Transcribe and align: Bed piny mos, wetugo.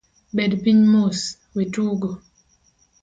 Bed 0.35 0.51
piny 0.63 0.81
mos, 0.93 1.19
wetugo. 1.55 2.09